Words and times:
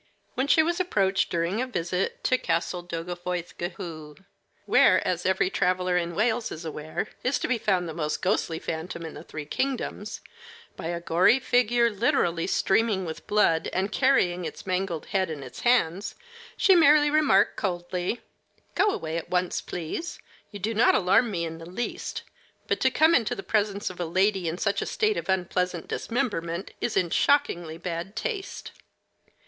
When 0.33 0.47
she 0.47 0.63
was 0.63 0.79
approached 0.79 1.29
during 1.29 1.61
a 1.61 1.67
visit 1.67 2.23
to 2.23 2.39
Castle 2.39 2.81
Doddyfoethghw 2.83 4.25
where, 4.65 5.07
as 5.07 5.27
every 5.27 5.51
traveler 5.51 5.95
in 5.95 6.15
Wales 6.15 6.51
is 6.51 6.65
aware, 6.65 7.09
is 7.23 7.37
to 7.37 7.47
be 7.47 7.59
found 7.59 7.87
the 7.87 7.93
most 7.93 8.19
ghostly 8.19 8.57
phantom 8.57 9.05
in 9.05 9.13
the 9.13 9.23
three 9.23 9.45
kingdoms 9.45 10.21
by 10.75 10.87
a 10.87 10.99
gory 10.99 11.37
figure 11.39 11.91
literally 11.91 12.47
streaming 12.47 13.05
with 13.05 13.27
blood, 13.27 13.69
and 13.73 13.91
carrying 13.91 14.43
its 14.43 14.65
mangled 14.65 15.05
head 15.13 15.29
in 15.29 15.43
its 15.43 15.59
hands, 15.59 16.15
she 16.57 16.73
merely 16.75 17.11
remarked 17.11 17.55
coldly: 17.55 18.21
"Go 18.73 18.87
away 18.89 19.17
at 19.17 19.29
once, 19.29 19.61
please. 19.61 20.17
You 20.49 20.57
do 20.57 20.73
not 20.73 20.95
alarm 20.95 21.29
me 21.29 21.45
in 21.45 21.59
the 21.59 21.69
least; 21.69 22.23
but 22.67 22.79
to 22.79 22.89
come 22.89 23.13
into 23.13 23.35
the 23.35 23.43
presence 23.43 23.91
of 23.91 23.99
a 23.99 24.05
lady 24.05 24.47
in 24.47 24.57
such 24.57 24.81
a 24.81 24.87
state 24.87 25.15
of 25.17 25.29
unpleasant 25.29 25.87
dismemberment 25.87 26.71
is 26.81 26.97
in 26.97 27.11
shockingly 27.11 27.77
bad 27.77 28.15
taste." 28.15 28.71